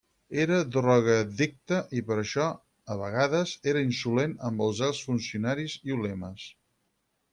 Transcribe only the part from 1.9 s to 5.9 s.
i per això a vegades era insolent amb alts funcionaris